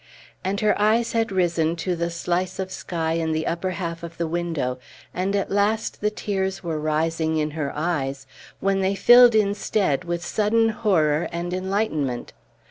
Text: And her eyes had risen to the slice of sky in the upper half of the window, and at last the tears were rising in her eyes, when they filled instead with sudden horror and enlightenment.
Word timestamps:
And 0.43 0.61
her 0.61 0.73
eyes 0.81 1.11
had 1.11 1.31
risen 1.31 1.75
to 1.75 1.95
the 1.95 2.09
slice 2.09 2.57
of 2.57 2.71
sky 2.71 3.13
in 3.13 3.33
the 3.33 3.45
upper 3.45 3.69
half 3.69 4.01
of 4.01 4.17
the 4.17 4.25
window, 4.25 4.79
and 5.13 5.35
at 5.35 5.51
last 5.51 6.01
the 6.01 6.09
tears 6.09 6.63
were 6.63 6.79
rising 6.79 7.37
in 7.37 7.51
her 7.51 7.71
eyes, 7.75 8.25
when 8.59 8.79
they 8.79 8.95
filled 8.95 9.35
instead 9.35 10.03
with 10.03 10.25
sudden 10.25 10.69
horror 10.69 11.29
and 11.31 11.53
enlightenment. 11.53 12.33